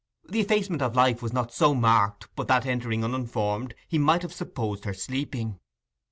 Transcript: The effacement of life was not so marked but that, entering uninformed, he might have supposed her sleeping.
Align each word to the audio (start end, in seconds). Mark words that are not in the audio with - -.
The 0.27 0.39
effacement 0.39 0.81
of 0.81 0.95
life 0.95 1.21
was 1.21 1.31
not 1.31 1.53
so 1.53 1.75
marked 1.75 2.27
but 2.35 2.47
that, 2.47 2.65
entering 2.65 3.03
uninformed, 3.05 3.75
he 3.87 3.99
might 3.99 4.23
have 4.23 4.33
supposed 4.33 4.83
her 4.85 4.95
sleeping. 4.95 5.59